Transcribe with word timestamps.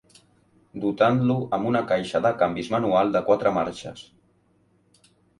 Dotant-lo 0.83 1.33
amb 1.57 1.67
una 1.71 1.83
caixa 1.91 2.21
de 2.27 2.31
canvis 2.39 2.71
manual 2.75 3.13
de 3.17 3.21
quatre 3.27 3.51
marxes. 3.59 4.01